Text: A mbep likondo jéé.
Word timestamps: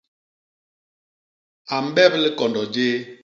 A 1.75 1.77
mbep 1.87 2.13
likondo 2.23 2.61
jéé. 2.73 2.95